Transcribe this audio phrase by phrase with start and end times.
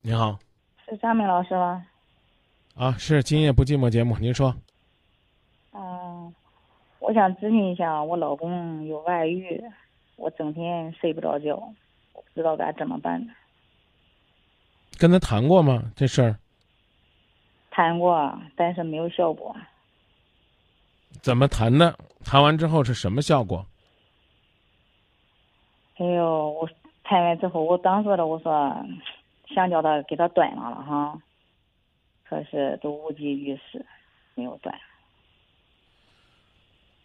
[0.00, 0.38] 你好，
[0.88, 1.84] 是张明老师吗？
[2.76, 4.54] 啊，是今夜不寂寞节目，您说，
[5.72, 6.32] 嗯，
[7.00, 9.60] 我想咨询一下，我老公有外遇，
[10.14, 11.56] 我整天睡不着觉，
[12.12, 13.32] 我不知道该怎么办呢。
[14.98, 15.92] 跟他谈过吗？
[15.96, 16.38] 这事儿
[17.70, 19.54] 谈过，但是没有效果。
[21.20, 21.98] 怎么谈的？
[22.24, 23.66] 谈完之后是什么效果？
[25.96, 26.70] 哎呦，我
[27.02, 28.76] 谈完之后，我当时的我说
[29.54, 31.20] 想叫他给他断了了哈，
[32.24, 33.84] 可是都无济于事，
[34.34, 34.78] 没有断。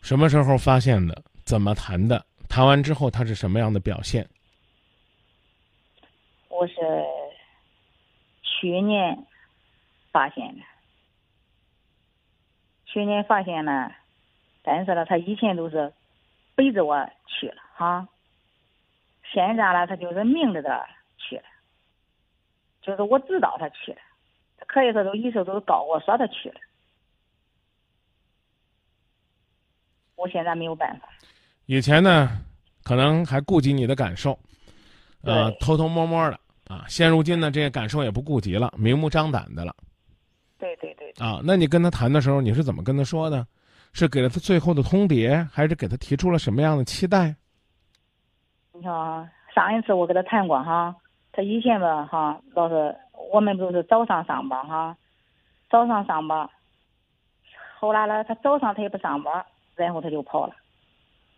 [0.01, 1.23] 什么时候发现的？
[1.45, 2.25] 怎么谈的？
[2.49, 4.27] 谈完之后他是什么样的表现？
[6.49, 6.73] 我是
[8.41, 9.25] 去年
[10.11, 10.61] 发现的，
[12.85, 13.91] 去年发现呢，
[14.61, 15.91] 但是呢，他以前都是
[16.55, 18.07] 背着我去了哈，
[19.33, 20.85] 现在呢，他就是明着的
[22.83, 23.97] 就是我知道他去了，
[24.57, 26.55] 他可以说都一直都告我说他去了，
[30.15, 31.07] 我现在没有办法。
[31.65, 32.29] 以前呢，
[32.83, 34.37] 可能还顾及你的感受，
[35.21, 36.85] 呃，偷偷摸摸的啊。
[36.87, 39.73] 现如今呢，这些感受也不顾及了，明目张胆的了
[40.59, 41.39] 对对对，啊。
[41.43, 43.47] 那你跟他谈的时候，你是怎么跟他说的？
[43.93, 47.35] 是给了他最后的通牒，还是给他提出了什么样的期待？
[48.71, 50.95] 你看啊，上一次我跟他谈过哈，
[51.33, 52.95] 他以前吧哈，老是
[53.31, 54.95] 我们不是早上上班哈，
[55.67, 56.47] 早上上班，
[57.79, 59.43] 后来呢，他早上他也不上班，
[59.75, 60.55] 然后他就跑了，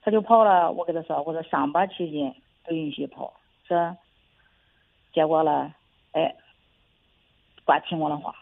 [0.01, 0.69] 他就跑了。
[0.69, 2.35] 我跟他说，我说上班期间
[2.65, 3.33] 不允许跑，
[3.67, 3.95] 是。
[5.13, 5.73] 结果呢，
[6.11, 6.35] 哎，
[7.63, 8.35] 光听我的话，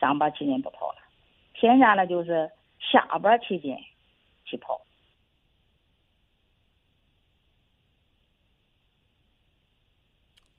[0.00, 0.98] 上班期间不跑了。
[1.54, 3.78] 现在呢，就是下班期间
[4.46, 4.80] 去跑。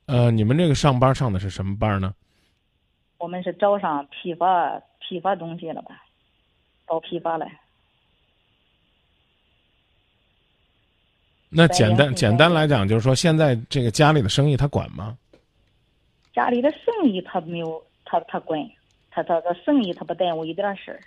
[0.07, 2.13] 呃，你们这个上班上的是什么班呢？
[3.17, 6.03] 我们是早上批发批发东西了吧，
[6.85, 7.45] 搞批发了。
[11.49, 15.17] 那简单简单来讲，就是说现在这个家里的生意他管吗？
[16.33, 18.59] 家里的生意他没有，他他管，
[19.09, 21.01] 他他他生意他不耽误一点事儿。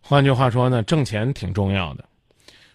[0.00, 2.04] 换句话说呢，挣钱挺重要的，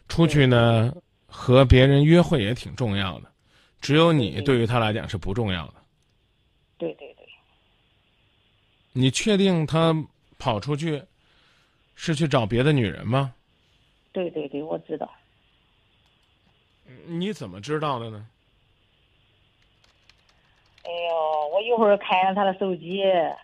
[0.08, 0.94] 出去呢
[1.26, 3.32] 和别人约会也挺重要的，
[3.80, 5.74] 只有你对对于他来讲是不重要的。
[6.78, 7.28] 对对对，
[8.94, 9.96] 你确定他
[10.38, 11.04] 跑出去
[11.96, 13.34] 是去找别的女人吗？
[14.12, 15.12] 对对对，我知道。
[17.06, 18.28] 你怎么知道的呢？
[20.84, 23.36] 哎呦，我一会儿看了他的手机，嗯、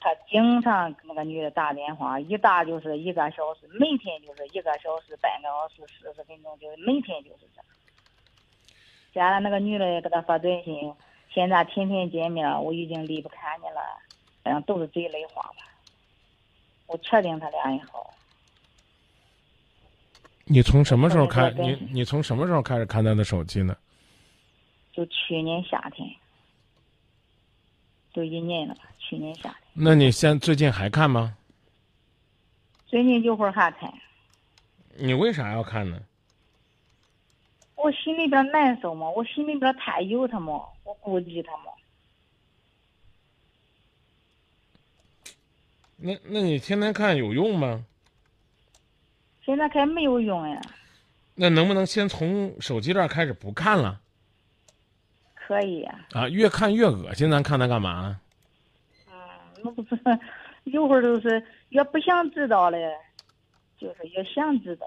[0.00, 7.62] 他经常给那个女的打电话，一打就是一个小时，每天就是一个小时、半个小时、四十分钟，就是每天就是这。
[9.12, 10.94] 加上那个女的也给他发短信，
[11.28, 13.80] 现在天天见面，我已经离不开你了，
[14.44, 15.56] 反正都是这一类话吧。
[16.86, 18.14] 我确定他俩也好，
[20.44, 21.50] 你从什么时候开？
[21.50, 23.76] 你你从什么时候开始看他的手机呢？
[24.92, 26.08] 就去年夏天，
[28.12, 28.82] 都一年了吧？
[28.98, 31.36] 去年下的，那你现最近还看吗？
[32.86, 33.92] 最近有会儿还看。
[34.96, 36.00] 你为啥要看呢？
[37.76, 41.72] 我心里边难受嘛，我心里边太有他嘛，我顾及他嘛。
[45.96, 47.84] 那那你天天看有用吗？
[49.44, 50.60] 现在看没有用呀，
[51.34, 54.00] 那能不能先从手机这儿开始不看了？
[55.48, 55.98] 可以呀。
[56.12, 58.20] 啊，越看越恶心，咱看他干嘛？
[59.10, 59.14] 嗯，
[59.64, 59.98] 那不是，
[60.64, 62.94] 一会儿都是越不想知道嘞，
[63.78, 64.86] 就是越想知道。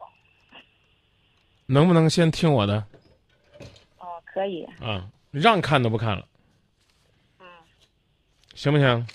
[1.66, 2.86] 能不能先听我的
[3.98, 4.64] 哦，可以。
[4.80, 5.10] 啊？
[5.32, 6.28] 让看都不看了，
[7.40, 7.48] 嗯，
[8.54, 9.08] 行不行？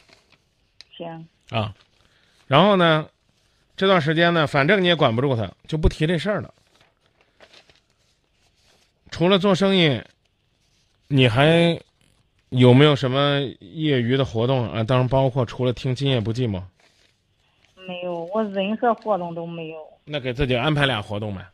[0.96, 1.28] 行。
[1.50, 1.72] 啊，
[2.48, 3.08] 然后呢，
[3.76, 6.52] 这段时间呢，反正你也管不住他，就不提这事儿了。
[9.10, 10.02] 除了做生意，
[11.08, 11.80] 你还
[12.50, 14.82] 有没有什么业余的活动啊？
[14.82, 16.58] 当然，包括除了听《今夜不寂寞》，
[17.86, 19.78] 没有，我任何活动都没有。
[20.04, 21.46] 那给自己安排俩活动呗。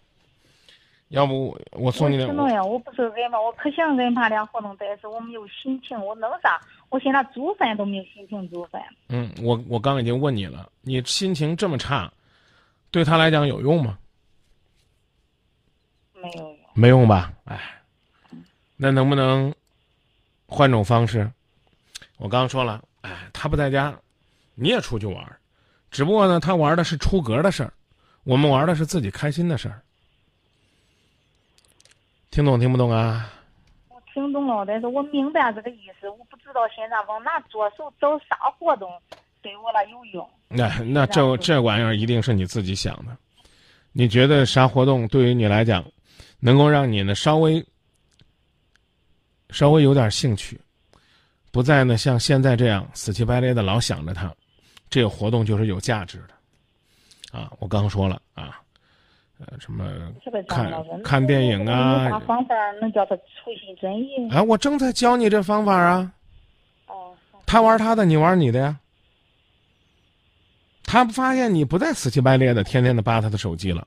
[1.08, 6.58] 要不我我送你点我知道呀，我不是安排，我可想安排俩活动，但是我没有心情，我弄啥？
[6.88, 8.82] 我现在煮饭都没有心情煮饭。
[9.10, 12.10] 嗯，我我刚已经问你了，你心情这么差，
[12.90, 13.99] 对他来讲有用吗？
[16.14, 16.56] 没有用。
[16.72, 17.31] 没用吧？
[17.44, 17.60] 哎，
[18.76, 19.54] 那能不能
[20.46, 21.30] 换种方式？
[22.19, 23.96] 我刚说了，哎，他不在家，
[24.54, 25.38] 你也出去玩儿，
[25.90, 27.72] 只不过呢，他玩的是出格的事儿，
[28.24, 29.80] 我们玩的是自己开心的事儿。
[32.30, 33.32] 听懂听不懂啊？
[33.88, 38.90] 我听懂了，但是我明白这个意思，我不知道现在往哪着手，找啥活动
[39.42, 40.28] 对我来有用。
[40.48, 43.16] 那那这这玩意儿一定是你自己想的。
[43.92, 45.84] 你觉得啥活动对于你来讲，
[46.40, 47.62] 能够让你呢稍微
[49.52, 50.60] 稍微有点兴趣，
[51.50, 54.34] 不再呢像现在这样死乞白赖的老想着他，
[54.88, 57.38] 这个活动就是有价值的。
[57.38, 58.60] 啊，我刚说了啊，
[59.38, 59.90] 呃，什么
[60.49, 60.70] 看
[61.02, 62.08] 看电影啊？
[62.10, 64.28] 啥方法能叫他重新转意？
[64.31, 66.12] 啊，我正在教你这方法啊。
[66.87, 67.14] 哦。
[67.46, 68.78] 他玩他的，你玩你的呀。
[70.84, 73.87] 他发现你不再死乞白赖的天天的扒他的手机了，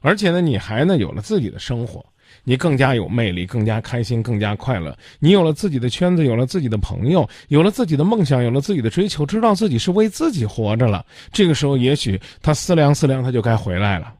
[0.00, 2.02] 而且呢，你还呢有了自己的生活，
[2.44, 4.96] 你更加有魅力，更加开心，更加快乐。
[5.18, 11.04] 你有了自己的圈子，有了自己的朋友，有了自己的梦想，有了自己的追求，知道自己是为自己活着了。
[11.32, 14.14] 这个时候，也许他思量思量，他就该回来了。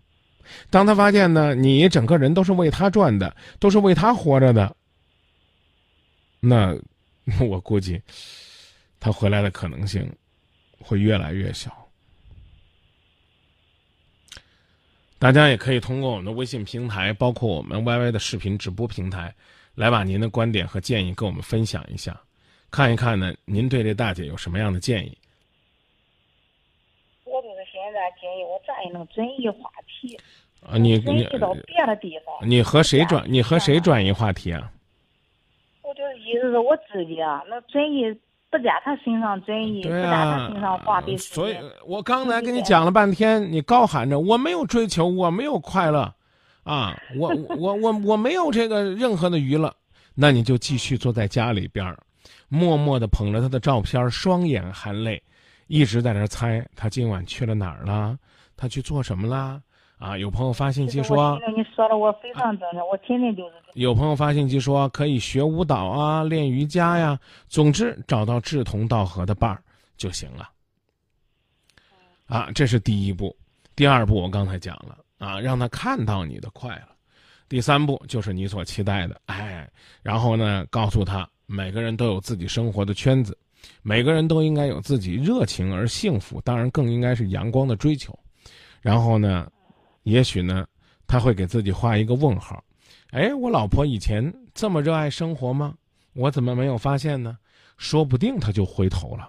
[0.70, 4.74] 当他发现呢，你整个人都是为他转的，都是为他活着的，
[6.40, 6.76] 那
[7.40, 8.00] 我估计
[8.98, 10.10] 他回来的可能性
[10.80, 11.85] 会越来越小。
[15.18, 19.34] 大家也可以通过我们的微信平台，包括我们 YY 的视频直播平台，
[19.74, 22.20] 来把您的观点和建议跟我们分享一下，
[22.70, 25.16] 看一看呢，您对这大姐有什么样的建议？
[27.24, 30.18] 我就是现在建议我咋也能转移话题
[30.60, 30.76] 啊？
[30.76, 32.34] 你转移到别的地方？
[32.46, 33.24] 你和谁转？
[33.26, 34.70] 你和谁转移话题啊？
[35.82, 38.14] 我就是意思是我自己啊，那转移。
[38.50, 41.56] 不在他身上转移，不在他身上花费所以
[41.86, 46.14] 我刚才跟你讲了半天，你高喊着我没有追求，我没有快乐，
[46.62, 49.74] 啊，我我我我没有这个任何的娱乐，
[50.14, 51.98] 那你就继续坐在家里边儿，
[52.48, 55.22] 默默的捧着他的照片，双眼含泪，
[55.66, 58.16] 一直在那猜他今晚去了哪儿了，
[58.56, 59.60] 他去做什么了。
[59.98, 63.54] 啊，有朋友发信息说，你说的我非常正常，我天天就是。
[63.72, 69.62] 有朋友发信息说可以学舞蹈啊，练瑜伽呀，总之找到志同道合的伴儿
[69.96, 70.50] 就行了。
[72.26, 73.34] 啊，这是第一步，
[73.74, 76.88] 第二步我刚才讲了啊，让他看到你的快乐，
[77.48, 79.66] 第三步就是你所期待的，哎，
[80.02, 83.36] 然后呢，告诉他每个人都有自己生活的圈子，
[83.82, 88.14] 每个人都应该有自己热情而幸福，当然更应该是阳光的追求，
[88.82, 89.50] 然后呢。
[90.06, 90.64] 也许呢，
[91.04, 92.62] 他会给自己画一个问号，
[93.10, 95.74] 哎，我老婆以前这么热爱生活吗？
[96.12, 97.36] 我怎么没有发现呢？
[97.76, 99.28] 说不定他就回头了。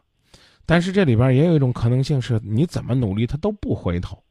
[0.68, 4.24] 但是这里边也有一种可能性是，你怎么努力他都不回头。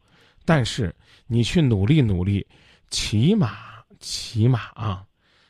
[0.44, 0.94] 但是
[1.26, 2.46] 你去努力努力，
[2.90, 3.56] 起码
[3.98, 5.04] 起码啊，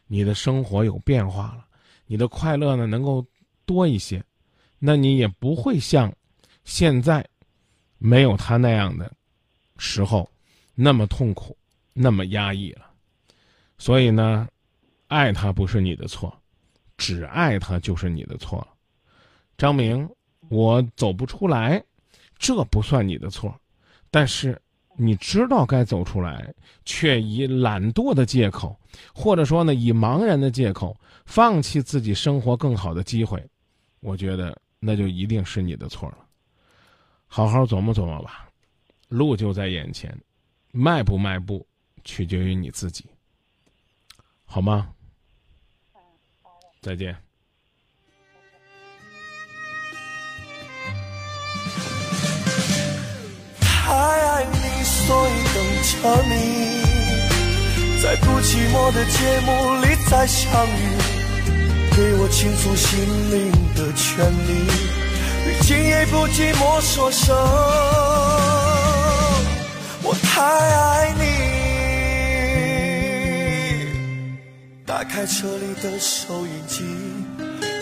[0.07, 1.67] 你的生活有变化了，
[2.07, 3.23] 你的快乐呢能够
[3.67, 4.25] 多一些，
[4.79, 6.11] 那你也不会像
[6.65, 7.23] 现在
[7.99, 9.13] 没有他那样的
[9.77, 10.27] 时候。
[10.78, 11.56] 那么痛苦，
[11.94, 12.87] 那么压抑了，
[13.78, 14.46] 所以呢，
[15.08, 16.32] 爱他不是你的错，
[16.99, 18.69] 只爱他就是你的错了。
[19.56, 20.06] 张明，
[20.50, 21.82] 我走不出来，
[22.38, 23.58] 这不算你的错，
[24.11, 24.61] 但是
[24.96, 28.78] 你知道该走出来，却以懒惰的借口，
[29.14, 30.94] 或者说呢以茫然的借口
[31.25, 33.43] 放弃自己生活更好的机会，
[34.00, 36.19] 我觉得那就一定是你的错了。
[37.26, 38.46] 好好琢磨琢磨吧，
[39.08, 40.14] 路就在眼前。
[40.78, 41.67] 迈不迈步，
[42.05, 43.06] 取决于你自己，
[44.44, 44.88] 好吗？
[46.82, 47.17] 再见。
[53.59, 55.95] 太爱你，所以等着
[56.28, 56.35] 你，
[58.02, 60.99] 在不寂寞的节目里再相遇，
[61.97, 63.00] 给我倾诉心
[63.33, 64.66] 灵的权利，
[65.42, 67.35] 对今夜不寂寞说声。
[70.09, 71.25] 我太爱你，
[74.87, 76.85] 打开车里的收音机，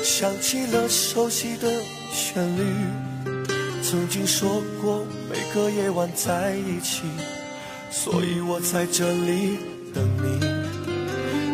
[0.03, 1.71] 响起了熟悉的
[2.11, 2.63] 旋律。
[3.83, 7.03] 曾经说过每个夜晚在一起，
[7.91, 9.59] 所以我在这里
[9.93, 10.41] 等你。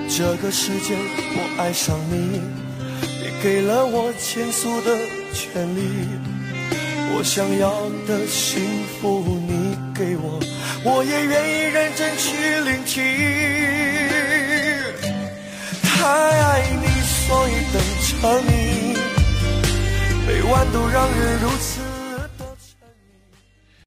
[0.08, 0.94] 这个世界
[1.34, 2.40] 我爱上你，
[3.02, 4.96] 你给了我倾诉的
[5.34, 5.80] 权利。
[7.12, 10.39] 我想要的幸福你给我。
[11.00, 13.02] 我也愿意认真去聆听，
[15.82, 18.52] 太爱你，所以等着你，
[20.26, 21.80] 每晚都让人如此。